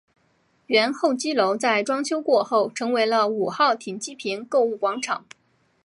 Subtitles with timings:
[0.65, 5.27] 原候机楼在装修过后成为了五号停机坪购物广场。